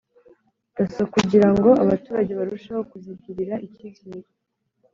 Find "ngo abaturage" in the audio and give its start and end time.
1.55-2.31